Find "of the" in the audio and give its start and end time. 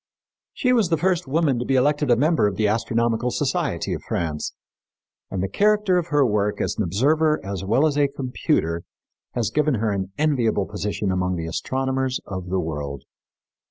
2.47-2.67, 12.25-12.59